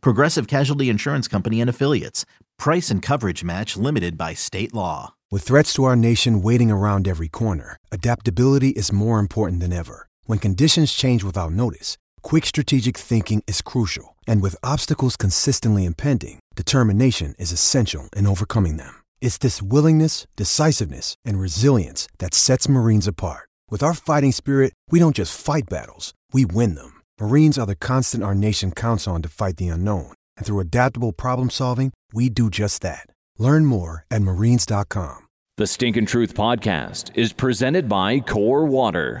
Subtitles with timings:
[0.00, 2.24] Progressive Casualty Insurance Company and Affiliates.
[2.58, 5.14] Price and coverage match limited by state law.
[5.30, 10.08] With threats to our nation waiting around every corner, adaptability is more important than ever.
[10.26, 14.16] When conditions change without notice, quick strategic thinking is crucial.
[14.28, 19.02] And with obstacles consistently impending, determination is essential in overcoming them.
[19.20, 23.48] It's this willingness, decisiveness, and resilience that sets Marines apart.
[23.70, 26.93] With our fighting spirit, we don't just fight battles, we win them.
[27.20, 30.12] Marines are the constant our nation counts on to fight the unknown.
[30.36, 33.06] And through adaptable problem solving, we do just that.
[33.38, 35.18] Learn more at marines.com.
[35.56, 39.20] The Stinkin' Truth podcast is presented by Core Water.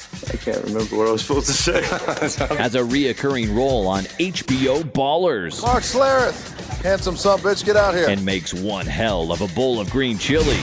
[0.27, 1.81] I can't remember what I was supposed to say.
[2.57, 5.61] Has a reoccurring role on HBO Ballers.
[5.63, 8.09] Mark Schlereth, handsome son bitch, get out here.
[8.09, 10.59] And makes one hell of a bowl of green chili.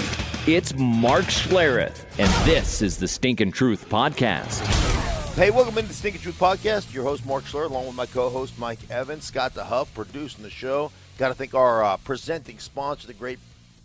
[0.47, 4.61] It's Mark Schlereth, and this is the Stinkin' Truth Podcast.
[5.35, 6.93] Hey, welcome into the Stinkin' Truth Podcast.
[6.93, 9.25] Your host, Mark Schlereth, along with my co-host, Mike Evans.
[9.25, 10.93] Scott the Huff producing the show.
[11.17, 13.39] Got to thank our uh, presenting sponsor, the great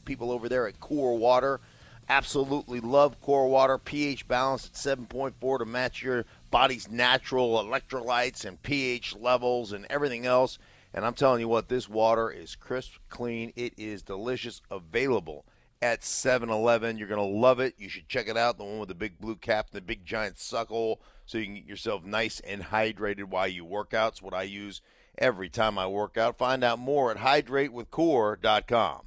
[0.06, 1.60] people over there at Core Water.
[2.10, 3.78] Absolutely love Core Water.
[3.78, 10.26] pH balance at 7.4 to match your body's natural electrolytes and pH levels and everything
[10.26, 10.60] else.
[10.94, 13.52] And I'm telling you what, this water is crisp, clean.
[13.56, 14.62] It is delicious.
[14.70, 15.46] Available
[15.82, 16.98] at 7 Eleven.
[16.98, 17.76] You're going to love it.
[17.78, 18.58] You should check it out.
[18.58, 21.56] The one with the big blue cap and the big giant suckle so you can
[21.56, 24.14] get yourself nice and hydrated while you work out.
[24.14, 24.82] It's what I use
[25.18, 26.38] every time I work out.
[26.38, 29.02] Find out more at hydratewithcore.com.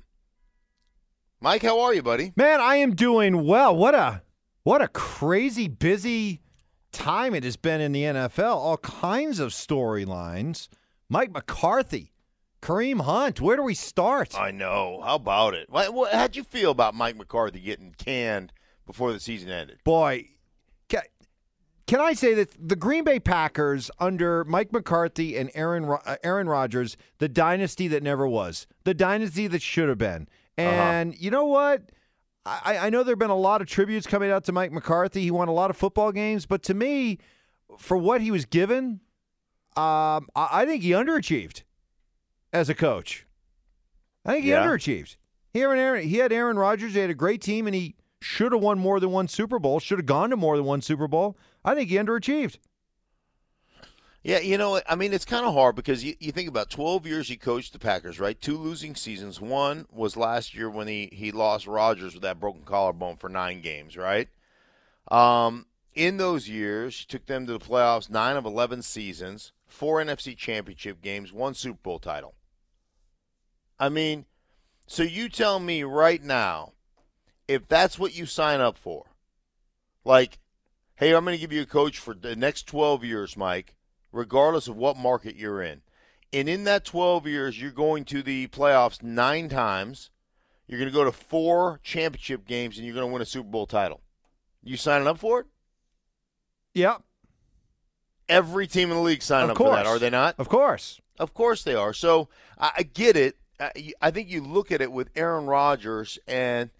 [1.41, 2.33] Mike, how are you, buddy?
[2.35, 3.77] Man, I am doing well.
[3.77, 4.23] What a
[4.63, 6.41] what a crazy busy
[6.93, 8.57] time it has been in the NFL.
[8.57, 10.69] All kinds of storylines.
[11.09, 12.15] Mike McCarthy,
[12.63, 13.41] Kareem Hunt.
[13.41, 14.37] Where do we start?
[14.39, 15.03] I know.
[15.05, 15.69] How about it?
[15.71, 18.53] What, what, how'd you feel about Mike McCarthy getting canned
[18.87, 19.79] before the season ended?
[19.85, 20.31] Boy,
[20.89, 21.03] can,
[21.87, 26.49] can I say that the Green Bay Packers under Mike McCarthy and Aaron uh, Aaron
[26.49, 30.29] Rodgers, the dynasty that never was, the dynasty that should have been.
[30.59, 30.69] Uh-huh.
[30.69, 31.19] And uh-huh.
[31.21, 31.83] you know what?
[32.47, 35.23] I, I know there have been a lot of tributes coming out to Mike McCarthy.
[35.23, 37.19] He won a lot of football games, but to me,
[37.77, 39.01] for what he was given,
[39.77, 41.65] um, I, I, think he underachieved
[42.53, 43.27] as a coach.
[44.25, 44.65] I think he yeah.
[44.65, 45.17] underachieved.
[45.53, 46.95] He, Aaron, he had Aaron Rodgers.
[46.95, 49.81] He had a great team, and he should have won more than one Super Bowl.
[49.81, 51.37] Should have gone to more than one Super Bowl.
[51.65, 52.59] I think he underachieved.
[54.27, 57.07] Yeah, you know, I mean, it's kind of hard because you, you think about 12
[57.07, 58.39] years he coached the Packers, right?
[58.41, 59.41] Two losing seasons.
[59.41, 63.61] One was last year when he, he lost Rodgers with that broken collarbone for nine
[63.61, 64.29] games, right?
[65.13, 70.03] Um, in those years, he took them to the playoffs nine of 11 seasons, four
[70.03, 72.35] NFC championship games, one Super Bowl title.
[73.79, 74.25] I mean,
[74.89, 76.73] so you tell me right now,
[77.47, 79.05] if that's what you sign up for,
[80.05, 80.41] like,
[80.97, 83.76] hey, I'm going to give you a coach for the next 12 years, Mike
[84.17, 85.83] regardless of what market you're in.
[86.33, 90.11] And in that 12 years, you're going to the playoffs nine times.
[90.67, 93.49] You're going to go to four championship games, and you're going to win a Super
[93.49, 94.01] Bowl title.
[94.65, 95.47] You signing up for it?
[96.75, 97.03] Yep.
[98.29, 99.71] Every team in the league signing up course.
[99.71, 100.35] for that, are they not?
[100.39, 101.01] Of course.
[101.19, 101.93] Of course they are.
[101.93, 102.29] So
[102.59, 103.37] I, I get it.
[103.61, 106.71] I, I, think you look at it with Aaron Rodgers, and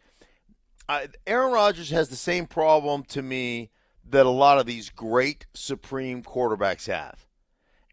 [0.89, 3.71] I, Aaron Rodgers has the same problem to me
[4.11, 7.26] that a lot of these great supreme quarterbacks have.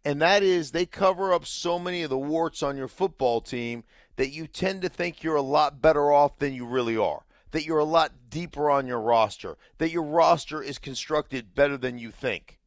[0.05, 3.83] And that is they cover up so many of the warts on your football team
[4.17, 7.23] that you tend to think you're a lot better off than you really are.
[7.51, 9.57] That you're a lot deeper on your roster.
[9.77, 12.59] That your roster is constructed better than you think.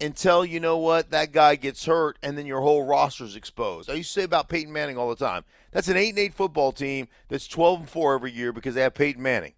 [0.00, 3.90] Until you know what, that guy gets hurt and then your whole roster's exposed.
[3.90, 5.44] I used to say about Peyton Manning all the time.
[5.72, 8.80] That's an 8 and 8 football team that's 12 and 4 every year because they
[8.80, 9.52] have Peyton Manning.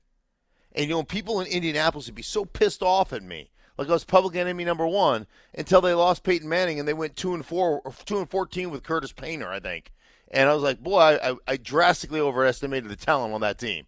[0.74, 3.92] And you know, people in Indianapolis would be so pissed off at me, like I
[3.92, 5.26] was public enemy number one,
[5.56, 8.70] until they lost Peyton Manning and they went two and four, or two and fourteen
[8.70, 9.92] with Curtis Painter, I think.
[10.30, 13.86] And I was like, boy, I, I drastically overestimated the talent on that team.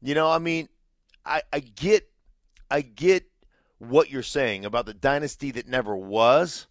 [0.00, 0.68] You know, I mean,
[1.26, 2.08] I, I get,
[2.70, 3.28] I get
[3.78, 6.66] what you're saying about the dynasty that never was.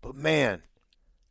[0.00, 0.62] But man,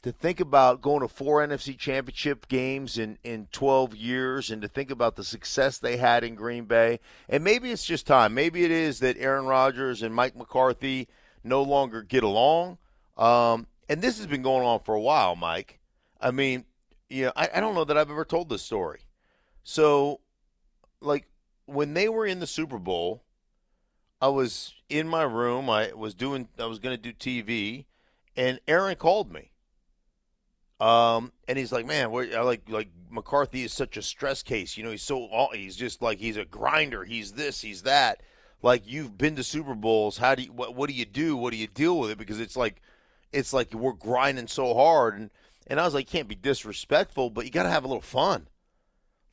[0.06, 4.68] to think about going to four NFC championship games in, in 12 years and to
[4.68, 8.36] think about the success they had in Green Bay, and maybe it's just time.
[8.36, 11.08] Maybe it is that Aaron Rodgers and Mike McCarthy
[11.44, 12.78] no longer get along.
[13.18, 15.80] Um, and this has been going on for a while, Mike.
[16.22, 16.66] I mean,
[17.10, 19.00] you know, I, I don't know that I've ever told this story.
[19.64, 20.20] So,
[21.02, 21.26] like,
[21.66, 23.24] when they were in the Super Bowl,
[24.22, 25.68] I was in my room.
[25.68, 26.48] I was doing.
[26.60, 27.86] I was going to do TV,
[28.38, 29.50] and Aaron called me.
[30.80, 34.78] Um, and he's like, "Man, I like like McCarthy is such a stress case.
[34.78, 37.04] You know, he's so he's just like he's a grinder.
[37.06, 37.62] He's this.
[37.62, 38.22] He's that.
[38.62, 40.18] Like you've been to Super Bowls.
[40.18, 41.38] How do you what what do you do?
[41.38, 42.18] What do you deal with it?
[42.18, 42.82] Because it's like
[43.32, 45.30] it's like we're grinding so hard." And
[45.68, 48.48] and I was like, "Can't be disrespectful, but you got to have a little fun."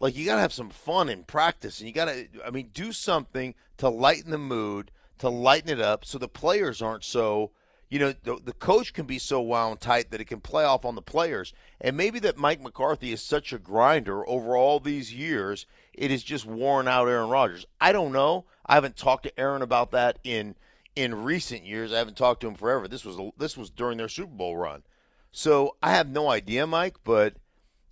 [0.02, 2.68] like you got to have some fun in practice and you got to i mean
[2.74, 7.52] do something to lighten the mood to lighten it up so the players aren't so
[7.92, 10.86] you know the, the, coach can be so wound tight that it can play off
[10.86, 11.52] on the players.
[11.78, 16.22] And maybe that mike mccarthy is such a grinder over all these years it has
[16.22, 17.66] just worn out aaron rodgers.
[17.82, 18.46] I don't know.
[18.64, 20.54] I haven't talked to aaron about that in
[20.96, 21.92] in recent years.
[21.92, 22.88] I haven't talked to him forever.
[22.88, 24.84] This was this was during their super bowl run.
[25.30, 27.36] So i have no idea mike but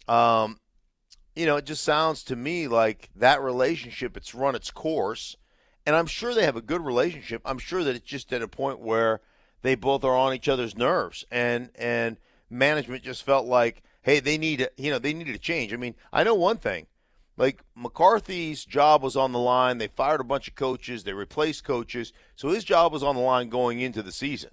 [0.09, 0.61] um,
[1.37, 5.37] you know, it just sounds to me like that relationship it's run its course.
[5.85, 7.43] And I'm sure they have a good relationship.
[7.45, 9.21] I'm sure that it's just at a point where
[9.63, 12.17] they both are on each other's nerves and and
[12.49, 15.73] management just felt like, hey, they need you know, they needed a change.
[15.73, 16.87] I mean, I know one thing.
[17.37, 19.79] Like McCarthy's job was on the line.
[19.79, 22.13] They fired a bunch of coaches, they replaced coaches.
[22.37, 24.51] So his job was on the line going into the season.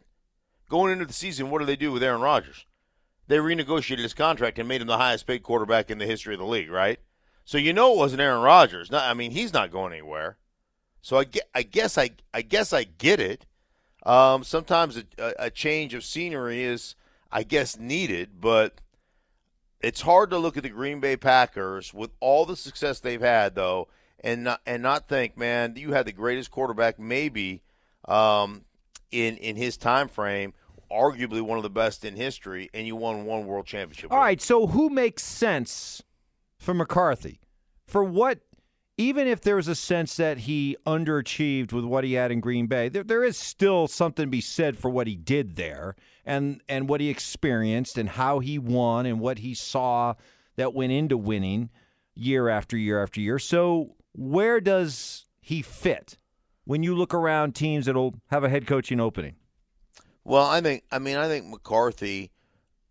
[0.70, 2.66] Going into the season, what do they do with Aaron Rodgers?
[3.28, 6.40] they renegotiated his contract and made him the highest paid quarterback in the history of
[6.40, 7.00] the league, right?
[7.46, 8.92] So you know it wasn't Aaron Rodgers.
[8.92, 10.38] Not, I mean, he's not going anywhere.
[11.02, 13.46] So I, get, I guess I, I guess I get it.
[14.08, 16.96] Um, sometimes a, a change of scenery is,
[17.32, 18.80] I guess, needed, but
[19.82, 23.54] it's hard to look at the Green Bay Packers with all the success they've had,
[23.54, 23.90] though,
[24.22, 27.62] and not and not think, man, you had the greatest quarterback maybe
[28.06, 28.64] um,
[29.12, 30.54] in in his time frame
[30.92, 34.12] arguably one of the best in history, and you won one world championship.
[34.12, 36.02] All right, so who makes sense
[36.58, 37.42] for McCarthy?
[37.86, 38.40] For what,
[38.98, 42.68] even if there was a sense that he underachieved with what he had in Green
[42.68, 45.96] Bay, there, there is still something to be said for what he did there
[46.26, 50.16] and, and what he experienced and how he won and what he saw
[50.56, 51.70] that went into winning
[52.16, 53.38] year after year after year.
[53.38, 56.18] So, where does he fit
[56.66, 59.36] when you look around teams that'll have a head coaching opening?
[60.24, 62.32] Well, I think I mean I think McCarthy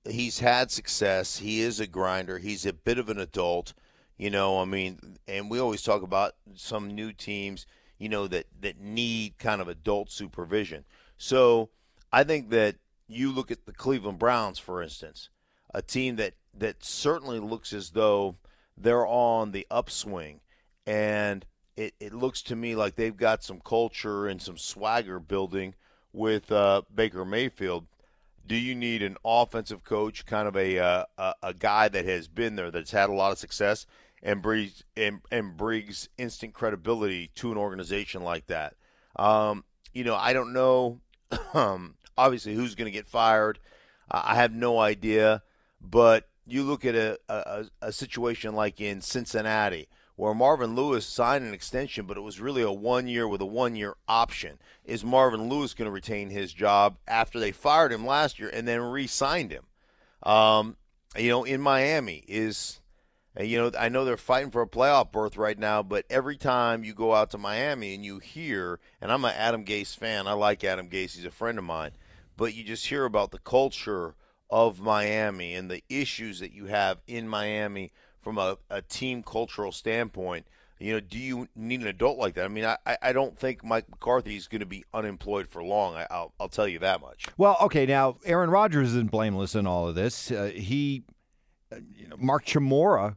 [0.09, 1.39] he's had success.
[1.39, 2.39] He is a grinder.
[2.39, 3.75] He's a bit of an adult.
[4.17, 7.67] You know, I mean, and we always talk about some new teams,
[7.99, 10.85] you know, that that need kind of adult supervision.
[11.19, 11.71] So,
[12.13, 12.77] I think that
[13.09, 15.29] you look at the Cleveland Browns for instance,
[15.75, 18.37] a team that that certainly looks as though
[18.77, 20.41] they're on the upswing
[20.87, 21.45] and
[21.77, 25.75] it, it looks to me like they've got some culture and some swagger building
[26.13, 27.87] with uh, Baker Mayfield,
[28.47, 32.29] do you need an offensive coach, kind of a, uh, a, a guy that has
[32.29, 33.87] been there, that's had a lot of success,
[34.27, 38.75] and brings and, and brings instant credibility to an organization like that?
[39.15, 39.65] Um,
[39.95, 41.01] you know, I don't know.
[41.55, 43.59] Um, obviously, who's going to get fired?
[44.11, 45.43] Uh, I have no idea.
[45.81, 51.45] But you look at a, a, a situation like in Cincinnati where Marvin Lewis signed
[51.45, 54.59] an extension, but it was really a one year with a one year option.
[54.85, 58.67] Is Marvin Lewis going to retain his job after they fired him last year and
[58.67, 59.65] then re signed him?
[60.23, 60.77] Um,
[61.17, 62.81] you know, in Miami is.
[63.39, 66.85] You know, I know they're fighting for a playoff berth right now, but every time
[66.85, 70.33] you go out to Miami and you hear, and I'm an Adam Gase fan, I
[70.33, 71.91] like Adam Gase, he's a friend of mine,
[72.37, 74.15] but you just hear about the culture
[74.49, 79.71] of Miami and the issues that you have in Miami from a, a team cultural
[79.71, 80.47] standpoint,
[80.79, 82.45] you know, do you need an adult like that?
[82.45, 85.95] I mean, I, I don't think Mike McCarthy is going to be unemployed for long.
[85.95, 87.27] I, will I'll tell you that much.
[87.37, 90.31] Well, okay, now Aaron Rodgers isn't blameless in all of this.
[90.31, 91.05] Uh, he,
[91.73, 93.17] uh, you know, Mark Chmura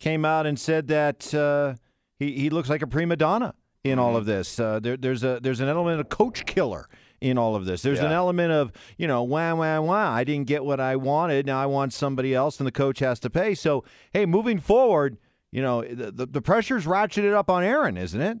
[0.00, 1.74] came out and said that uh,
[2.18, 3.54] he he looks like a prima donna
[3.84, 4.00] in mm-hmm.
[4.00, 4.58] all of this.
[4.58, 6.88] Uh, there, there's a there's an element of coach killer
[7.20, 7.82] in all of this.
[7.82, 8.06] There's yeah.
[8.06, 10.10] an element of, you know, wah, wah, wah.
[10.10, 11.44] I didn't get what I wanted.
[11.44, 13.54] Now I want somebody else, and the coach has to pay.
[13.54, 15.18] So, hey, moving forward,
[15.52, 18.38] you know, the, the, the pressure's ratcheted up on Aaron, isn't it?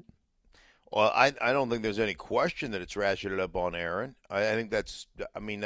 [0.90, 4.14] Well, I, I don't think there's any question that it's ratcheted up on Aaron.
[4.30, 5.64] I, I think that's, I mean,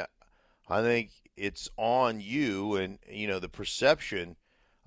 [0.68, 4.34] I think it's on you, and, you know, the perception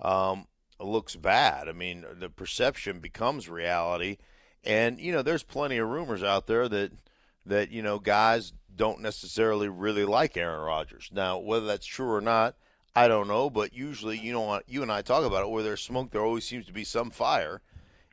[0.00, 0.46] um,
[0.80, 1.68] looks bad.
[1.68, 4.18] I mean, the perception becomes reality.
[4.64, 6.92] And, you know, there's plenty of rumors out there that–
[7.48, 11.10] that you know guys don't necessarily really like Aaron Rodgers.
[11.12, 12.54] Now, whether that's true or not,
[12.94, 13.50] I don't know.
[13.50, 15.50] But usually, you know, you and I talk about it.
[15.50, 17.60] Where there's smoke, there always seems to be some fire,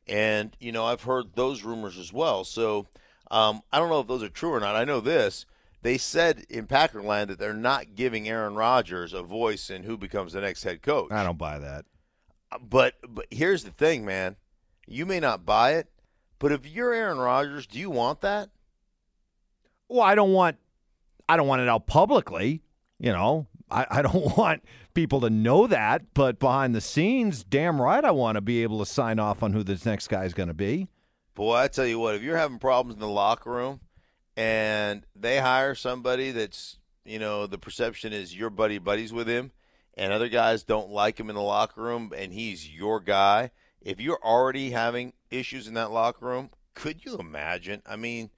[0.08, 2.44] and you know, I've heard those rumors as well.
[2.44, 2.88] So
[3.30, 4.76] um, I don't know if those are true or not.
[4.76, 5.46] I know this.
[5.82, 10.34] They said in Packerland that they're not giving Aaron Rodgers a voice in who becomes
[10.34, 11.12] the next head coach.
[11.12, 11.86] I don't buy that.
[12.62, 14.36] But but here's the thing, man.
[14.88, 15.88] You may not buy it,
[16.40, 18.50] but if you're Aaron Rodgers, do you want that?
[19.88, 20.58] Well, I don't want
[21.28, 22.62] I don't want it out publicly.
[23.00, 27.82] You know, I, I don't want people to know that, but behind the scenes, damn
[27.82, 30.34] right I want to be able to sign off on who this next guy is
[30.34, 30.88] going to be.
[31.34, 33.82] Boy, I tell you what, if you're having problems in the locker room
[34.38, 39.52] and they hire somebody that's, you know, the perception is your buddy buddies with him
[39.98, 44.00] and other guys don't like him in the locker room and he's your guy, if
[44.02, 47.82] you're already having issues in that locker room, could you imagine?
[47.86, 48.30] I mean,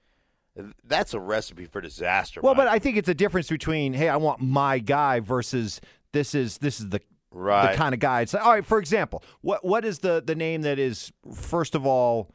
[0.84, 2.40] that's a recipe for disaster.
[2.40, 2.66] Well, Mike.
[2.66, 5.80] but I think it's a difference between hey, I want my guy versus
[6.12, 7.00] this is this is the
[7.30, 7.72] right.
[7.72, 8.22] the kind of guy.
[8.22, 8.64] It's like, all right.
[8.64, 12.30] For example, what what is the the name that is first of all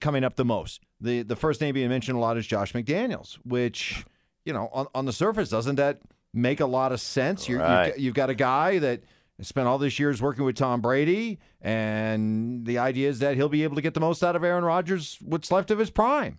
[0.00, 0.82] coming up the most?
[1.00, 4.04] The the first name being mentioned a lot is Josh McDaniels, which
[4.44, 6.00] you know on, on the surface doesn't that
[6.34, 7.48] make a lot of sense?
[7.48, 7.88] You're, Right.
[7.88, 9.02] you've, you've got a guy that
[9.40, 13.62] spent all these years working with Tom Brady, and the idea is that he'll be
[13.64, 16.38] able to get the most out of Aaron Rodgers, what's left of his prime.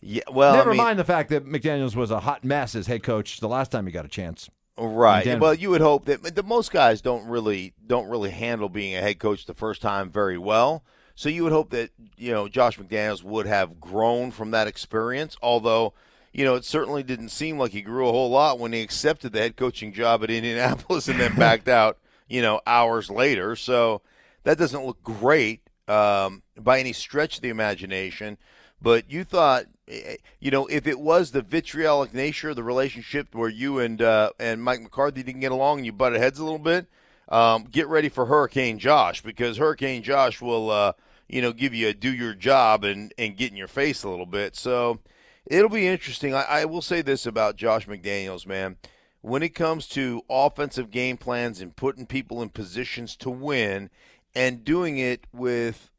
[0.00, 2.86] yeah, well, Never I mean, mind the fact that McDaniels was a hot mess as
[2.86, 4.48] head coach the last time he got a chance.
[4.80, 5.38] Right.
[5.40, 9.00] Well, you would hope that the most guys don't really don't really handle being a
[9.00, 10.84] head coach the first time very well.
[11.16, 15.36] So you would hope that you know Josh McDaniels would have grown from that experience.
[15.42, 15.94] Although
[16.32, 19.32] you know it certainly didn't seem like he grew a whole lot when he accepted
[19.32, 21.98] the head coaching job at Indianapolis and then backed out.
[22.28, 23.56] You know hours later.
[23.56, 24.02] So
[24.44, 28.38] that doesn't look great um, by any stretch of the imagination.
[28.80, 33.34] But you thought, eh, you know, if it was the vitriolic nature of the relationship
[33.34, 36.44] where you and uh, and Mike McCarthy didn't get along and you butted heads a
[36.44, 36.86] little bit,
[37.28, 40.92] um, get ready for Hurricane Josh because Hurricane Josh will, uh,
[41.28, 44.08] you know, give you a do your job and and get in your face a
[44.08, 44.54] little bit.
[44.54, 45.00] So
[45.48, 46.34] it'll be interesting.
[46.34, 48.76] I, I will say this about Josh McDaniels, man.
[49.20, 53.90] When it comes to offensive game plans and putting people in positions to win
[54.34, 55.90] and doing it with,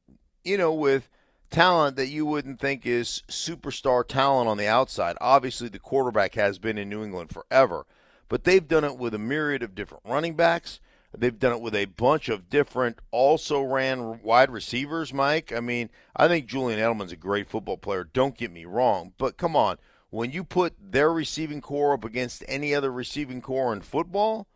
[0.43, 1.09] you know, with
[1.49, 5.17] talent that you wouldn't think is superstar talent on the outside.
[5.19, 7.85] Obviously, the quarterback has been in New England forever,
[8.29, 10.79] but they've done it with a myriad of different running backs.
[11.17, 15.51] They've done it with a bunch of different also ran wide receivers, Mike.
[15.51, 18.03] I mean, I think Julian Edelman's a great football player.
[18.03, 19.77] Don't get me wrong, but come on.
[20.11, 24.47] When you put their receiving corps up against any other receiving corps in football,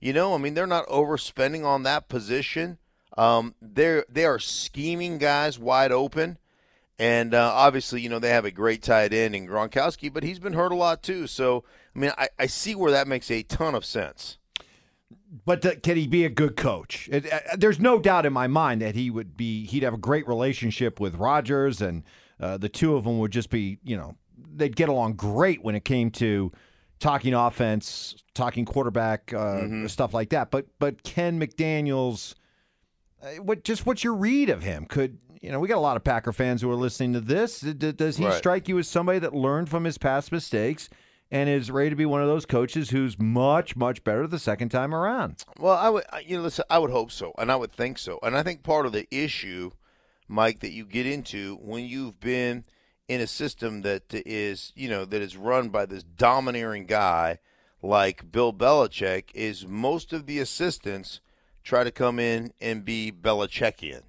[0.00, 2.78] you know, I mean, they're not overspending on that position.
[3.16, 6.38] Um, they're they are scheming guys wide open,
[6.98, 10.38] and uh, obviously, you know, they have a great tight end in Gronkowski, but he's
[10.38, 11.26] been hurt a lot too.
[11.26, 14.38] So, I mean, I, I see where that makes a ton of sense.
[15.44, 17.08] But th- can he be a good coach?
[17.10, 19.66] It, uh, there's no doubt in my mind that he would be.
[19.66, 22.04] He'd have a great relationship with Rodgers, and
[22.40, 24.16] uh, the two of them would just be, you know,
[24.54, 26.52] they'd get along great when it came to
[27.00, 30.50] talking offense, talking quarterback, uh, stuff like that.
[30.50, 32.34] But but can McDaniels,
[33.22, 34.86] uh, what just what's your read of him?
[34.86, 37.60] Could you know we got a lot of Packer fans who are listening to this?
[37.60, 38.34] D- does he Right.
[38.34, 40.88] strike you as somebody that learned from his past mistakes?
[41.28, 44.68] And is ready to be one of those coaches who's much, much better the second
[44.68, 45.44] time around.
[45.58, 48.20] Well, I would, you know, listen, I would hope so, and I would think so,
[48.22, 49.72] and I think part of the issue,
[50.28, 52.64] Mike, that you get into when you've been
[53.08, 57.38] in a system that is, you know, that is run by this domineering guy
[57.82, 61.20] like Bill Belichick, is most of the assistants
[61.64, 64.02] try to come in and be Belichickian,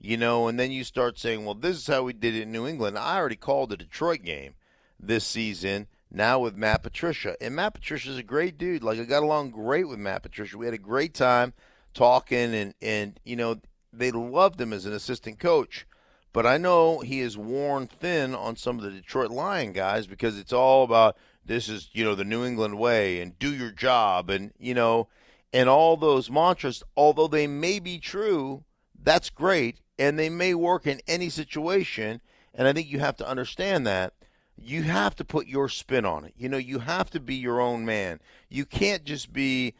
[0.00, 2.52] you know, and then you start saying, well, this is how we did it in
[2.52, 2.98] New England.
[2.98, 4.54] I already called the Detroit game
[4.98, 7.36] this season now with Matt Patricia.
[7.40, 8.82] And Matt Patricia's a great dude.
[8.82, 10.58] Like I got along great with Matt Patricia.
[10.58, 11.52] We had a great time
[11.94, 13.60] talking and and you know,
[13.92, 15.86] they loved him as an assistant coach.
[16.32, 20.38] But I know he is worn thin on some of the Detroit Lion guys because
[20.38, 24.30] it's all about this is, you know, the New England way and do your job
[24.30, 25.08] and, you know,
[25.52, 28.62] and all those mantras, although they may be true,
[29.02, 32.20] that's great and they may work in any situation.
[32.54, 34.14] And I think you have to understand that
[34.62, 36.34] you have to put your spin on it.
[36.36, 38.20] You know, you have to be your own man.
[38.48, 39.74] You can't just be,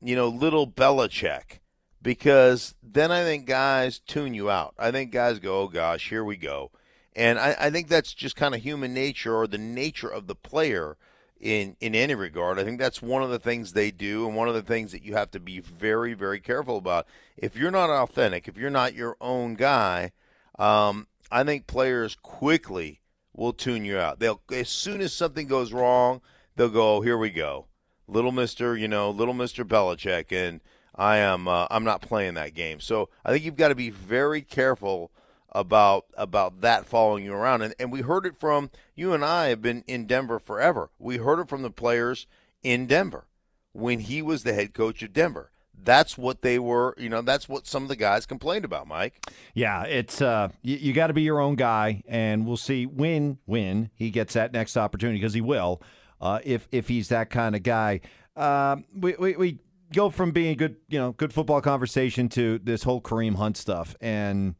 [0.00, 1.60] you know, little Belichick
[2.02, 4.74] because then I think guys tune you out.
[4.78, 6.70] I think guys go, oh gosh, here we go.
[7.14, 10.34] And I, I think that's just kind of human nature or the nature of the
[10.34, 10.96] player
[11.40, 12.58] in, in any regard.
[12.58, 15.02] I think that's one of the things they do and one of the things that
[15.02, 17.06] you have to be very, very careful about.
[17.36, 20.12] If you're not authentic, if you're not your own guy,
[20.58, 23.00] um, I think players quickly
[23.36, 24.18] will tune you out.
[24.18, 26.20] They'll as soon as something goes wrong,
[26.56, 27.66] they'll go, oh, "Here we go,
[28.08, 30.60] little Mister, you know, little Mister Belichick," and
[30.94, 32.80] I am uh, I'm not playing that game.
[32.80, 35.12] So I think you've got to be very careful
[35.52, 37.62] about about that following you around.
[37.62, 40.90] And and we heard it from you and I have been in Denver forever.
[40.98, 42.26] We heard it from the players
[42.62, 43.26] in Denver
[43.72, 45.50] when he was the head coach of Denver.
[45.82, 49.24] That's what they were, you know, that's what some of the guys complained about, Mike.
[49.54, 53.38] Yeah, it's uh you, you got to be your own guy and we'll see when
[53.44, 55.80] when he gets that next opportunity because he will.
[56.20, 58.00] Uh, if if he's that kind of guy.
[58.36, 59.58] Um, we, we, we
[59.92, 63.94] go from being good, you know, good football conversation to this whole Kareem Hunt stuff,
[64.00, 64.54] and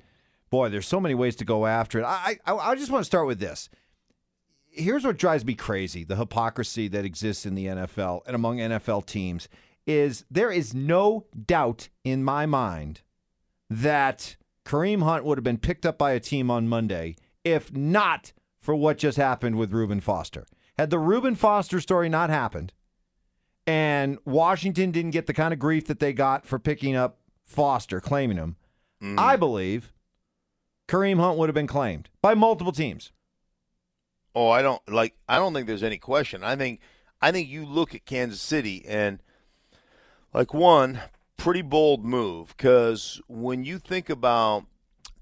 [0.51, 2.05] boy, there's so many ways to go after it.
[2.05, 3.69] I I, I just want to start with this.
[4.71, 9.07] Here's what drives me crazy: the hypocrisy that exists in the NFL and among NFL
[9.07, 9.49] teams
[9.87, 13.03] is there is no doubt in my mind
[13.71, 18.33] that Kareem Hunt would have been picked up by a team on Monday if not
[18.61, 20.45] for what just happened with Reuben Foster.
[20.77, 22.73] Had the Reuben Foster story not happened,
[23.67, 28.01] and Washington didn't get the kind of grief that they got for picking up Foster,
[28.01, 28.57] claiming him,
[29.01, 29.19] mm.
[29.19, 29.93] I believe
[30.89, 33.13] Kareem Hunt would have been claimed by multiple teams.
[34.35, 35.17] Oh, I don't like.
[35.29, 36.43] I don't think there's any question.
[36.43, 36.81] I think,
[37.23, 39.23] I think you look at Kansas City and,
[40.33, 41.01] like one
[41.37, 44.65] pretty bold move because when you think about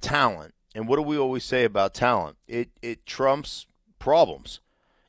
[0.00, 2.36] talent and what do we always say about talent?
[2.48, 3.66] It it trumps
[3.98, 4.60] problems.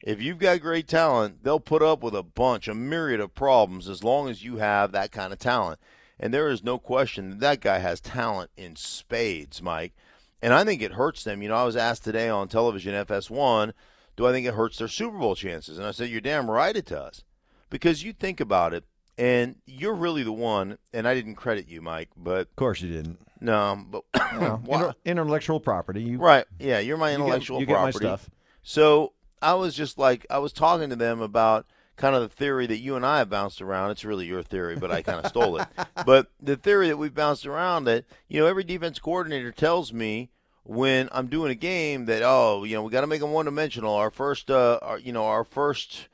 [0.02, 3.90] If you've got great talent, they'll put up with a bunch, a myriad of problems
[3.90, 5.80] as long as you have that kind of talent.
[6.20, 9.94] And there is no question that that guy has talent in spades, Mike.
[10.42, 11.42] And I think it hurts them.
[11.42, 13.74] You know, I was asked today on television FS1,
[14.16, 15.78] do I think it hurts their Super Bowl chances?
[15.78, 17.24] And I said, you're damn right it does.
[17.70, 18.84] Because you think about it,
[19.18, 22.42] and you're really the one, and I didn't credit you, Mike, but.
[22.42, 23.20] Of course you didn't.
[23.42, 24.04] No, but.
[24.40, 26.02] no, inter- intellectual property.
[26.02, 26.46] You, right.
[26.60, 28.00] Yeah, you're my intellectual you get, you property.
[28.00, 28.30] Get my stuff.
[28.64, 32.68] So I was just like I was talking to them about kind of the theory
[32.68, 33.92] that you and I have bounced around.
[33.92, 35.68] It's really your theory, but I kind of stole it.
[36.06, 40.30] But the theory that we've bounced around that you know every defense coordinator tells me
[40.64, 43.46] when I'm doing a game that oh you know we got to make them one
[43.46, 43.94] dimensional.
[43.94, 46.08] Our first uh our, you know our first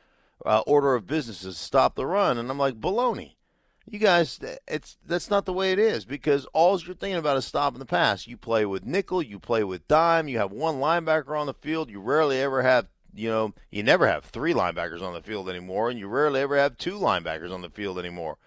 [0.46, 3.36] uh, order of businesses stop the run, and I'm like baloney.
[3.90, 7.46] You guys, it's that's not the way it is because all you're thinking about is
[7.46, 8.28] stopping the pass.
[8.28, 11.90] You play with nickel, you play with dime, you have one linebacker on the field.
[11.90, 15.90] You rarely ever have you know, you never have three linebackers on the field anymore,
[15.90, 18.38] and you rarely ever have two linebackers on the field anymore.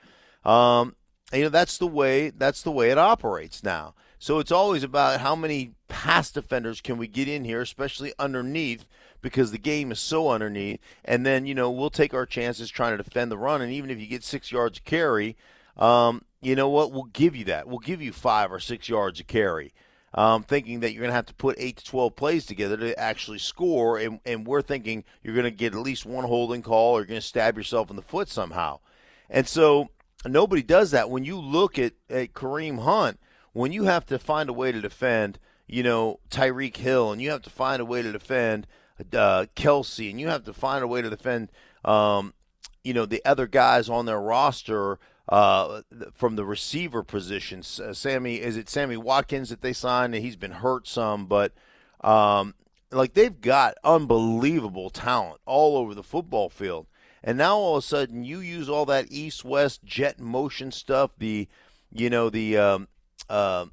[0.45, 0.97] Um,
[1.33, 3.95] you know, that's the way that's the way it operates now.
[4.19, 8.87] So it's always about how many pass defenders can we get in here, especially underneath,
[9.25, 10.79] because the game is so underneath.
[11.05, 13.91] And then you know we'll take our chances trying to defend the run, and even
[13.91, 15.37] if you get six yards of carry,
[15.77, 16.93] um, you know what?
[16.93, 17.67] We'll give you that.
[17.67, 19.73] We'll give you five or six yards of carry
[20.15, 22.99] um, thinking that you're going to have to put eight to 12 plays together to
[22.99, 23.99] actually score.
[23.99, 27.07] And, and we're thinking you're going to get at least one holding call or you're
[27.07, 28.79] going to stab yourself in the foot somehow.
[29.29, 29.89] And so
[30.25, 31.11] nobody does that.
[31.11, 33.19] When you look at, at Kareem Hunt,
[33.53, 37.31] when you have to find a way to defend, you know, Tyreek Hill, and you
[37.31, 38.67] have to find a way to defend
[39.01, 41.51] uh, Kelce, and you have to find a way to defend,
[41.85, 42.35] um,
[42.83, 47.81] you know, the other guys on their roster uh, from the receiver positions.
[47.81, 50.15] Uh, Sammy, is it Sammy Watkins that they signed?
[50.15, 51.53] He's been hurt some, but
[52.03, 52.55] um,
[52.91, 56.87] like they've got unbelievable talent all over the football field.
[57.23, 61.13] And now all of a sudden, you use all that east-west jet motion stuff.
[61.17, 61.49] The,
[61.91, 62.89] you know, the um,
[63.31, 63.67] uh,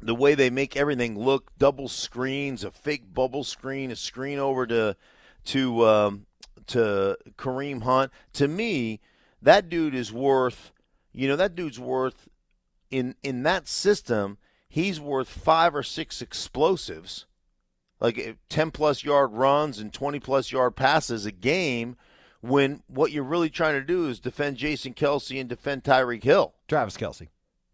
[0.00, 4.66] the way they make everything look double screens, a fake bubble screen, a screen over
[4.66, 4.96] to
[5.46, 6.26] to um,
[6.68, 8.12] to Kareem Hunt.
[8.34, 9.00] To me,
[9.42, 10.72] that dude is worth,
[11.12, 12.28] you know, that dude's worth
[12.90, 14.38] in in that system.
[14.68, 17.26] He's worth five or six explosives,
[18.00, 21.96] like eh, ten plus yard runs and twenty plus yard passes a game.
[22.42, 26.54] When what you're really trying to do is defend Jason Kelce and defend Tyreek Hill,
[26.68, 27.28] Travis Kelce,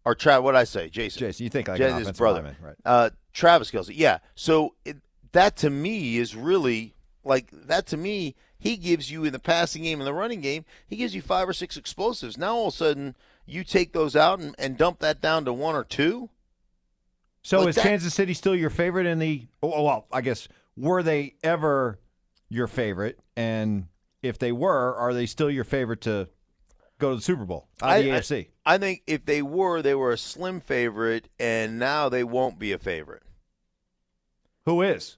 [0.05, 0.43] or Trav.
[0.43, 1.19] What I say, Jason?
[1.19, 2.75] Jason, you think like Jason's brother, lineman, right?
[2.85, 4.19] Uh, Travis Kelce, yeah.
[4.35, 4.97] So it,
[5.31, 9.83] that to me is really like that to me he gives you in the passing
[9.83, 12.37] game and the running game, he gives you five or six explosives.
[12.37, 15.53] Now all of a sudden you take those out and, and dump that down to
[15.53, 16.29] one or two.
[17.41, 19.47] So like is that, Kansas City still your favorite in the?
[19.61, 21.99] Oh, well, I guess were they ever
[22.47, 23.19] your favorite?
[23.35, 23.87] And
[24.21, 26.29] if they were, are they still your favorite to
[26.99, 28.47] go to the Super Bowl out of I, the AFC?
[28.65, 32.71] I, think if they were, they were a slim favorite, and now they won't be
[32.71, 33.23] a favorite.
[34.65, 35.17] Who is?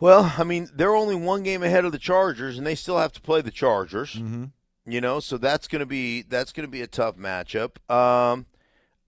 [0.00, 3.12] Well, I mean, they're only one game ahead of the Chargers, and they still have
[3.12, 4.14] to play the Chargers.
[4.14, 4.44] Mm-hmm.
[4.86, 7.76] You know, so that's going to be that's going to be a tough matchup.
[7.92, 8.46] Um,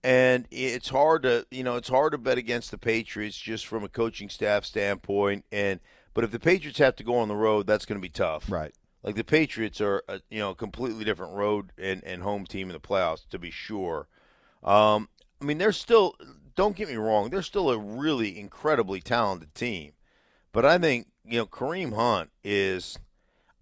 [0.03, 3.83] and it's hard to you know it's hard to bet against the Patriots just from
[3.83, 5.45] a coaching staff standpoint.
[5.51, 5.79] And
[6.13, 8.51] but if the Patriots have to go on the road, that's going to be tough.
[8.51, 8.75] Right.
[9.03, 12.69] Like the Patriots are a, you know a completely different road and, and home team
[12.69, 14.07] in the playoffs to be sure.
[14.63, 15.09] Um,
[15.41, 16.15] I mean they're still
[16.55, 19.93] don't get me wrong they're still a really incredibly talented team,
[20.51, 22.97] but I think you know Kareem Hunt is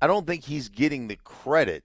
[0.01, 1.83] I don't think he's getting the credit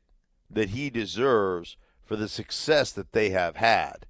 [0.50, 4.06] that he deserves for the success that they have had.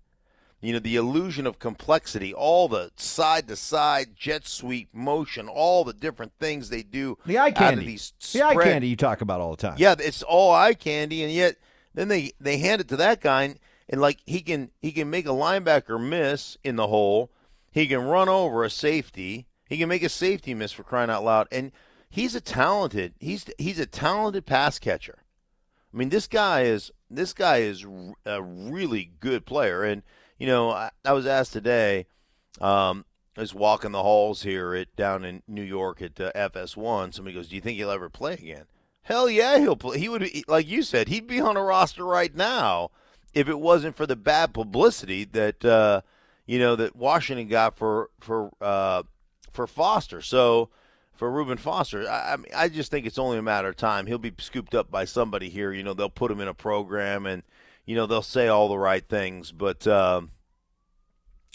[0.64, 5.84] You know, the illusion of complexity, all the side to side jet sweep motion, all
[5.84, 7.18] the different things they do.
[7.26, 7.86] The eye out of candy.
[7.86, 9.74] these The eye candy you talk about all the time.
[9.76, 11.56] yeah, it's all eye candy, and yet
[11.92, 13.58] then they they hand it to that guy, and,
[13.90, 17.30] and like he can he can make a linebacker miss in the hole,
[17.70, 21.24] he can run over a safety, he can make a safety miss for crying out
[21.24, 21.72] loud, and
[22.08, 25.18] he's a talented he's he's a talented pass catcher.
[25.92, 27.84] I mean, this guy is this guy is
[28.24, 30.02] a really good player, and
[30.38, 32.06] you know I, I was asked today.
[32.60, 33.04] Um,
[33.36, 37.14] I was walking the halls here at down in New York at uh, FS1.
[37.14, 38.66] Somebody goes, "Do you think he'll ever play again?"
[39.02, 39.98] Hell yeah, he'll play.
[39.98, 42.90] He would, be, like you said, he'd be on a roster right now
[43.34, 46.00] if it wasn't for the bad publicity that uh,
[46.46, 49.02] you know that Washington got for for uh,
[49.52, 50.22] for Foster.
[50.22, 50.70] So
[51.12, 54.06] for Reuben Foster, I, I mean, I just think it's only a matter of time.
[54.06, 55.72] He'll be scooped up by somebody here.
[55.72, 57.42] You know, they'll put him in a program, and
[57.86, 59.86] you know they'll say all the right things, but.
[59.86, 60.30] Um,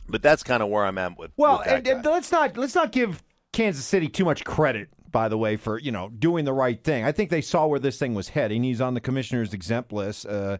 [0.08, 1.32] but that's kind of where I'm at with.
[1.38, 4.90] Well, with that and, and let's not let's not give Kansas City too much credit.
[5.12, 7.80] By the way, for you know doing the right thing, I think they saw where
[7.80, 8.64] this thing was heading.
[8.64, 10.58] He's on the commissioner's exempt list, uh,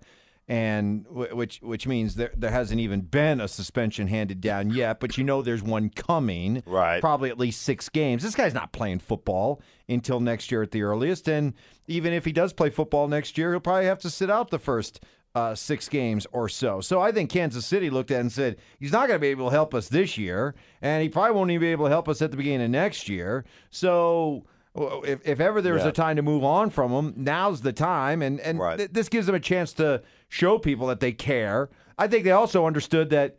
[0.48, 5.00] and wh- which which means there there hasn't even been a suspension handed down yet.
[5.00, 7.00] But you know there's one coming, Right.
[7.00, 8.24] Probably at least six games.
[8.24, 11.54] This guy's not playing football until next year at the earliest, and
[11.88, 14.60] even if he does play football next year, he'll probably have to sit out the
[14.60, 15.04] first
[15.40, 16.82] uh, six games or so.
[16.82, 19.28] So I think Kansas City looked at it and said, he's not going to be
[19.28, 22.10] able to help us this year, and he probably won't even be able to help
[22.10, 23.46] us at the beginning of next year.
[23.70, 25.90] So if, if ever there's Yeah.
[25.90, 28.22] a time to move on from him, now's the time.
[28.22, 28.78] And, and Right.
[28.78, 31.70] th- this gives them a chance to show people that they care.
[31.98, 33.38] I think they also understood that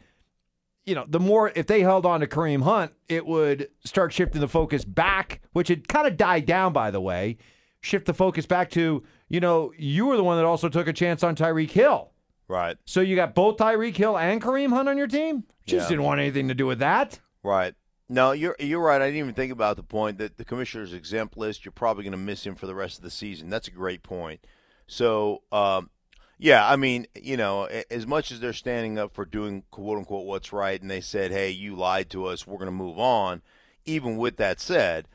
[0.87, 4.41] you know, the more if they held on to Kareem Hunt, it would start shifting
[4.41, 7.37] the focus back, which had kind of died down, by the way.
[7.81, 10.93] Shift the focus back to, you know, you were the one that also took a
[10.93, 12.11] chance on Tyreek Hill.
[12.49, 12.77] right.
[12.85, 15.45] So you got both Tyreek Hill and Kareem Hunt on your team?
[15.67, 15.89] Just Yeah.
[15.91, 17.21] didn't want anything to do with that.
[17.43, 17.75] Right.
[18.09, 19.01] No, you're you're right.
[19.01, 21.65] I didn't even think about the point that the commissioner's exempt list.
[21.65, 23.49] You're probably going to miss him for the rest of the season.
[23.51, 24.45] That's a great point.
[24.89, 25.91] So, um,
[26.37, 30.27] yeah, I mean, you know, as much as they're standing up for doing quote unquote
[30.27, 32.47] what's right, and they said, "Hey, you lied to us.
[32.49, 33.43] We're going to move on."
[33.85, 35.07] Even with that said,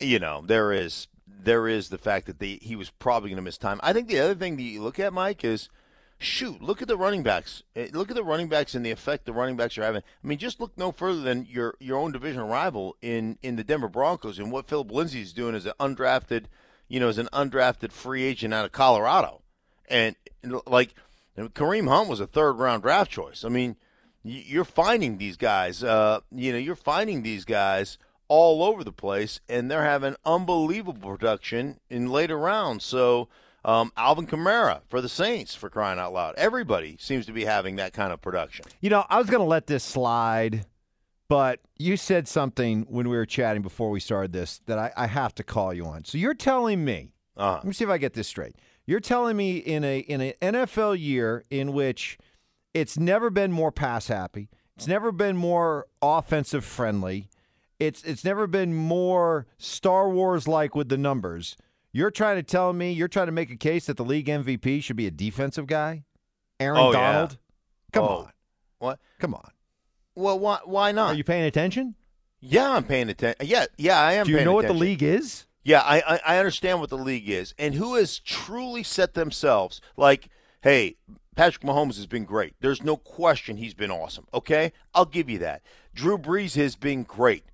[0.00, 1.08] you know, there is
[1.42, 3.80] there is the fact that they, he was probably going to miss time.
[3.82, 5.68] I think the other thing that you look at, Mike, is
[6.18, 7.62] shoot, look at the running backs.
[7.74, 10.02] Eh, Look at the running backs and the effect the running backs are having.
[10.02, 13.64] I mean, just look no further than your your own division rival in in the
[13.64, 16.46] Denver Broncos and what Philip Lindsay is doing as an undrafted,
[16.88, 19.42] you know, as an undrafted free agent out of Colorado,
[19.88, 20.16] and
[20.66, 20.94] like
[21.36, 23.44] Kareem Hunt was a third round draft choice.
[23.44, 23.76] I mean,
[24.22, 25.84] you're finding these guys.
[25.84, 31.10] Uh, you know, you're finding these guys all over the place, and they're having unbelievable
[31.10, 32.84] production in later rounds.
[32.84, 33.28] So.
[33.64, 36.36] Um, Alvin Kamara for the Saints, for crying out loud.
[36.36, 38.64] Everybody seems to be having that kind of production.
[38.80, 40.66] You know, I was going to let this slide,
[41.28, 45.08] but you said something when we were chatting before we started this that I, I
[45.08, 46.04] have to call you on.
[46.04, 48.54] So you're telling me, Uh, let me see if I get this straight.
[48.86, 52.18] You're telling me in a in an NFL year in which
[52.72, 57.28] it's never been more pass happy, it's never been more offensive friendly,
[57.78, 61.56] it's it's never been more Star Wars like with the numbers.
[61.92, 64.82] You're trying to tell me you're trying to make a case that the league MVP
[64.82, 66.04] should be a defensive guy,
[66.60, 67.12] Aaron Oh, yeah.
[67.12, 67.38] Donald.
[67.92, 68.08] Come Oh.
[68.08, 68.32] on,
[68.78, 69.00] what?
[69.18, 69.50] come on.
[70.14, 71.14] Well, why, why not?
[71.14, 71.94] Are you paying attention?
[72.40, 73.46] yeah, I'm paying attention.
[73.46, 74.26] Yeah, yeah, I am.
[74.26, 75.46] Do you know what the league is?
[75.64, 79.80] Yeah, I, I I understand what the league is, and who has truly set themselves
[79.96, 80.28] like,
[80.62, 80.96] hey,
[81.34, 82.54] Patrick Mahomes has been great.
[82.60, 84.26] There's no question he's been awesome.
[84.32, 85.62] Okay, I'll give you that.
[85.94, 87.44] Drew Brees has been great.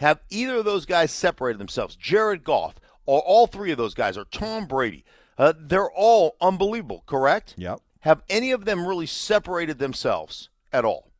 [0.00, 1.94] Have either of those guys separated themselves?
[1.94, 5.04] Jared Goff, or all three of those guys, or Tom Brady?
[5.36, 7.04] Uh, they're all unbelievable.
[7.06, 7.54] Correct?
[7.58, 7.80] Yep.
[8.00, 11.10] Have any of them really separated themselves at all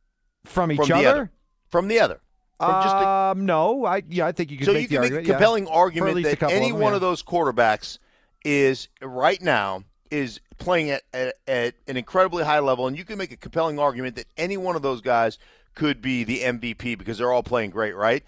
[0.45, 1.07] From each from other?
[1.07, 1.31] other?
[1.69, 2.21] From the other?
[2.59, 3.85] From just the, um, no.
[3.85, 5.27] I yeah, I think you could so make you can make argument.
[5.27, 6.95] a compelling at argument that any them, one yeah.
[6.95, 7.99] of those quarterbacks
[8.43, 13.17] is right now is playing at, at, at an incredibly high level, and you can
[13.17, 15.39] make a compelling argument that any one of those guys
[15.73, 18.23] could be the MVP because they're all playing great, right?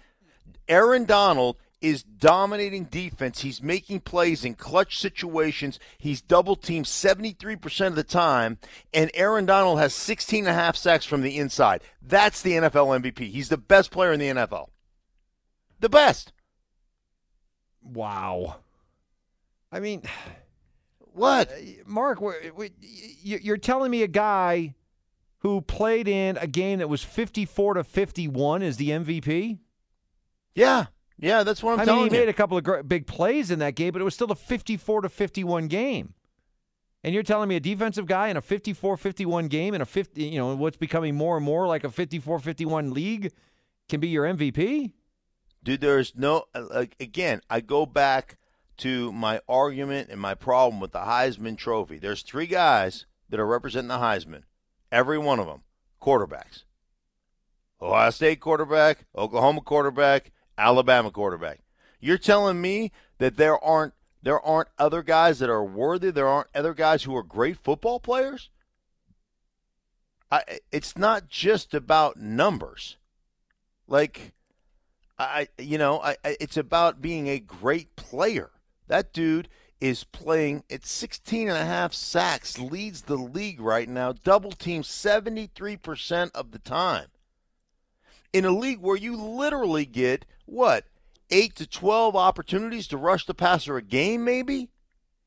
[0.68, 3.42] Aaron Donald is dominating defense.
[3.42, 5.78] He's making plays in clutch situations.
[5.98, 8.58] He's double teamed 73% of the time.
[8.94, 11.82] And Aaron Donald has 16 and a half sacks from the inside.
[12.00, 13.30] That's the NFL MVP.
[13.30, 14.68] He's the best player in the NFL.
[15.80, 16.32] The best.
[17.82, 18.56] Wow.
[19.70, 20.04] I mean,
[21.12, 21.52] what?
[21.84, 22.18] Mark,
[23.22, 24.74] you're telling me a guy
[25.40, 29.58] who played in a game that was 54 to 51 is the MVP?
[30.54, 30.86] Yeah.
[31.18, 32.22] Yeah, that's what I'm I telling mean, he you.
[32.22, 35.02] made a couple of big plays in that game, but it was still a 54
[35.02, 36.14] to 51 game.
[37.04, 40.38] And you're telling me a defensive guy in a 54-51 game in a 50, you
[40.38, 43.30] know, what's becoming more and more like a 54-51 league
[43.88, 44.90] can be your MVP?
[45.62, 48.38] Dude, there's no uh, again, I go back
[48.78, 51.98] to my argument and my problem with the Heisman trophy.
[51.98, 54.42] There's three guys that are representing the Heisman.
[54.90, 55.62] Every one of them
[56.00, 56.64] quarterbacks.
[57.80, 61.60] Ohio State quarterback, Oklahoma quarterback, Alabama quarterback.
[62.00, 66.10] You're telling me that there aren't there aren't other guys that are worthy.
[66.10, 68.48] There aren't other guys who are great football players.
[70.30, 72.96] I, it's not just about numbers.
[73.86, 74.32] Like,
[75.18, 78.50] I, you know, I, it's about being a great player.
[78.88, 84.12] That dude is playing at 16 and a half sacks, leads the league right now,
[84.12, 87.08] double team 73% of the time.
[88.34, 90.84] In a league where you literally get what?
[91.30, 94.68] 8 to 12 opportunities to rush the passer a game maybe?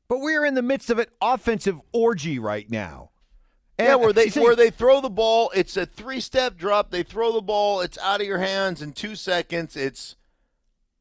[0.08, 3.10] But we're in the midst of an offensive orgy right now.
[3.78, 6.90] And yeah, where they see, where they throw the ball, it's a three-step drop.
[6.90, 9.76] They throw the ball, it's out of your hands in 2 seconds.
[9.76, 10.16] It's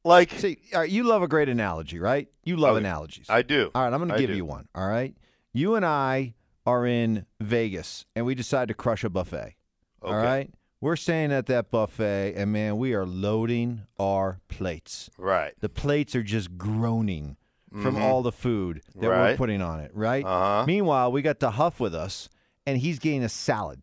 [0.04, 2.28] like, see, right, you love a great analogy, right?
[2.44, 2.86] You love oh, okay.
[2.86, 3.26] analogies.
[3.30, 3.72] I do.
[3.76, 4.36] All right, I'm going to give do.
[4.36, 4.68] you one.
[4.76, 5.16] All right,
[5.54, 9.56] you and I are in Vegas, and we decide to crush a buffet.
[10.04, 10.14] Okay.
[10.14, 15.10] All right, we're staying at that buffet, and man, we are loading our plates.
[15.18, 15.54] Right.
[15.60, 17.38] The plates are just groaning
[17.72, 18.04] from mm-hmm.
[18.04, 19.32] all the food that right.
[19.32, 19.92] we're putting on it.
[19.94, 20.26] Right.
[20.26, 20.66] Uh-huh.
[20.66, 22.30] Meanwhile, we got the Huff with us,
[22.66, 23.82] and he's getting a salad.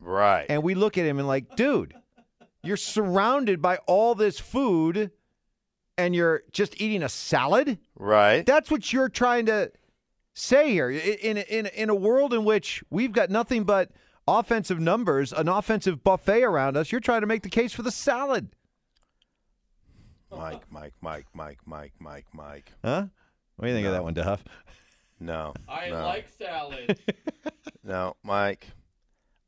[0.00, 0.46] Right.
[0.48, 1.94] And we look at him and like, dude,
[2.62, 5.10] you're surrounded by all this food
[5.96, 7.78] and you're just eating a salad?
[7.98, 8.44] Right.
[8.44, 9.70] That's what you're trying to
[10.34, 10.90] say here.
[10.90, 13.90] In in in a world in which we've got nothing but
[14.26, 17.90] offensive numbers, an offensive buffet around us, you're trying to make the case for the
[17.90, 18.50] salad.
[20.30, 22.72] Mike, Mike, Mike, Mike, Mike, Mike, Mike.
[22.84, 23.06] Huh?
[23.56, 23.90] What do you think no.
[23.90, 24.44] of that one, Duff?
[25.20, 25.54] No.
[25.68, 26.04] I no.
[26.04, 26.98] like salad.
[27.84, 28.68] no, Mike.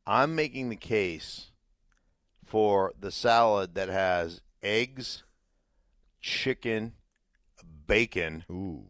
[0.06, 1.50] I'm making the case
[2.44, 5.24] for the salad that has eggs,
[6.20, 6.92] chicken,
[7.86, 8.44] bacon.
[8.50, 8.84] Ooh.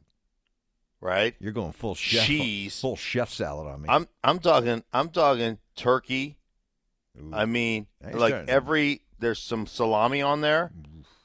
[1.01, 1.35] Right?
[1.41, 2.81] You're going full chef cheese.
[2.81, 3.89] Full chef salad on me.
[3.89, 6.39] I'm I'm talking I'm talking turkey.
[7.21, 7.31] Ooh.
[7.33, 8.49] I mean like turn.
[8.49, 10.73] every there's some salami on there.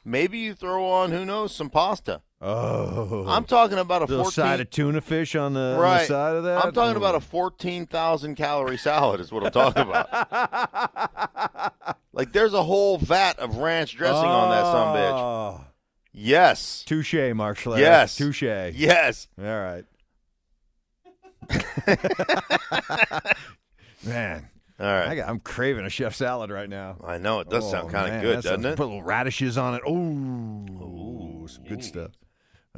[0.04, 2.22] Maybe you throw on who knows some pasta.
[2.42, 3.26] oh.
[3.28, 6.08] I'm talking about a 14 side of tuna fish on the, on the right.
[6.08, 6.66] side of that.
[6.66, 10.10] I'm talking about a 14,000 calorie salad is what I'm talking about.
[12.14, 15.12] like there's a whole vat of ranch dressing on that some bitch.
[15.12, 15.66] Oh.
[16.14, 16.84] Yes.
[16.86, 17.64] Touche, Mark.
[17.66, 18.16] Yes.
[18.16, 18.42] Touche.
[18.42, 19.28] Yes.
[19.40, 19.86] All right.
[24.06, 25.08] Man, All right.
[25.10, 26.98] I got, I'm craving a chef salad right now.
[27.04, 28.78] I know it does Oh, sound kind of good, doesn't it?
[28.78, 29.82] Put little radishes on it.
[29.88, 32.12] Ooh, some good stuff.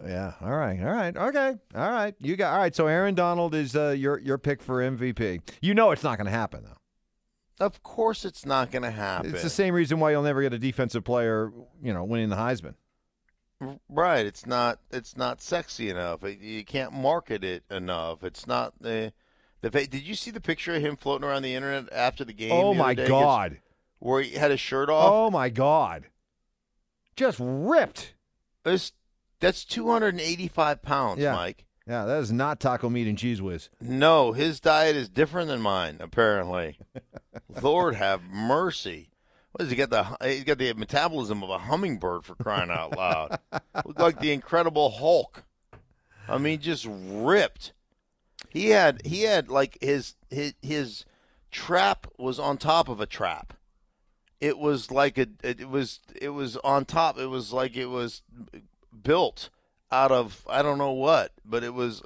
[0.06, 0.34] Yeah.
[0.42, 0.80] All right.
[0.82, 1.16] All right.
[1.16, 1.54] Okay.
[1.76, 2.16] All right.
[2.20, 2.54] You got.
[2.54, 2.76] All right.
[2.76, 5.42] So Aaron Donald is uh, your your pick for MVP.
[5.62, 7.64] You know it's not going to happen though.
[7.66, 9.32] Of course, it's not going to happen.
[9.32, 12.36] It's the same reason why you'll never get a defensive player, you know, winning the
[12.36, 12.74] Heisman.
[13.88, 14.26] Right.
[14.26, 14.80] It's not.
[14.92, 16.22] It's not sexy enough.
[16.24, 18.24] You can't market it enough.
[18.24, 19.14] It's not the.
[19.64, 22.52] The did you see the picture of him floating around the internet after the game?
[22.52, 23.60] Oh the my day God.
[24.00, 25.10] Where he had his shirt off.
[25.12, 26.08] Oh my God.
[27.16, 28.14] Just ripped.
[28.64, 28.92] That's
[29.40, 31.34] that's 285 pounds, Yeah.
[31.34, 31.66] Mike.
[31.88, 33.70] Yeah, that is not taco meat and Cheez Whiz.
[33.82, 35.98] No, his diet is different than mine.
[36.00, 36.78] Apparently,
[37.62, 39.10] Lord have mercy.
[39.52, 39.90] What does he got?
[39.90, 43.38] The he's got the metabolism of a hummingbird for crying out loud.
[43.86, 45.44] Look like the Incredible Hulk.
[46.28, 47.74] I mean, just ripped.
[48.54, 51.06] He had he had like his his his
[51.52, 53.54] trap was on top of a trap.
[54.40, 57.18] It was like a it was it was on top.
[57.18, 58.22] It was like it was
[59.04, 59.50] built
[59.92, 62.02] out of I don't know what, but it was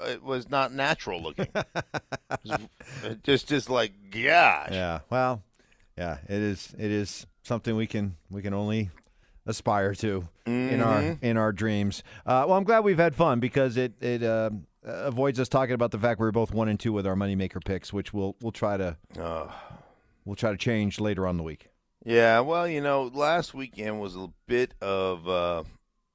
[0.00, 1.48] it was not natural looking.
[3.22, 4.68] Just just like gosh.
[4.72, 5.00] Yeah.
[5.10, 5.42] Well,
[5.96, 8.90] yeah, it is it is something we can we can only
[9.46, 11.24] aspire to in our Mm-hmm.
[11.24, 12.02] in our dreams.
[12.26, 14.50] Uh, well, I'm glad we've had fun because it it uh,
[14.82, 17.64] avoids us talking about the fact we were both one and two with our moneymaker
[17.64, 18.96] picks, which we'll we'll try to
[20.24, 21.68] we'll try to change later on the week.
[22.04, 25.64] Yeah, well, you know, last weekend was a bit of uh,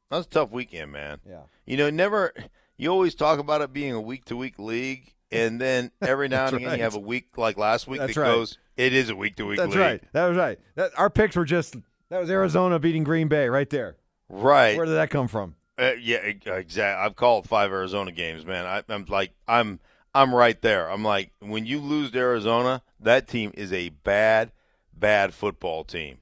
[0.10, 1.20] That was a tough weekend, man.
[1.28, 1.42] Yeah.
[1.66, 2.34] You know, never.
[2.78, 6.48] You always talk about it being a week to week league, and then every now
[6.48, 6.78] and again right.
[6.78, 8.28] you have a week like last week That's that right.
[8.28, 8.58] goes.
[8.76, 9.80] It is a week to week That's league.
[9.80, 10.04] right.
[10.14, 10.60] That was right.
[10.76, 11.76] That, our picks were just
[12.10, 13.98] that was Arizona beating Green Bay right there.
[14.30, 14.76] Right.
[14.76, 15.56] Where did that come from?
[15.78, 16.84] Uh, yeah, exactly.
[16.84, 18.66] I've called five Arizona games, man.
[18.66, 19.80] I, I'm like, I'm,
[20.14, 20.90] I'm right there.
[20.90, 24.52] I'm like, when you lose to Arizona, that team is a bad,
[24.94, 26.18] bad football team.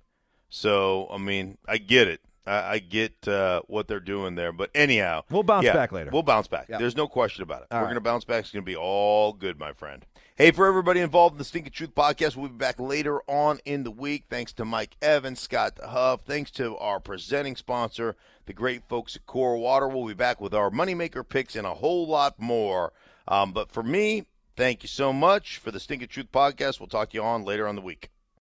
[0.50, 2.22] So, I mean, I get it.
[2.46, 4.52] I, I get uh, what they're doing there.
[4.54, 6.12] But anyhow, We'll bounce yeah, back later.
[6.12, 6.68] We'll bounce back.
[6.70, 6.78] Yeah.
[6.78, 7.68] There's no question about it.
[7.72, 7.90] All We're right.
[7.90, 8.42] going to bounce back.
[8.42, 10.06] It's going to be all good, my friend.
[10.38, 13.84] Hey, for everybody involved in the Stinking Truth podcast, we'll be back later on in
[13.84, 14.24] the week.
[14.30, 16.22] Thanks to Mike Evans, Scott Huff.
[16.22, 18.16] Thanks to our presenting sponsor,
[18.46, 19.90] the great folks at Core Water.
[19.90, 22.94] We'll be back with our moneymaker picks and a whole lot more.
[23.28, 26.80] Um, but for me, thank you so much for the Stinking Truth podcast.
[26.80, 28.10] We'll talk to you on later on the week.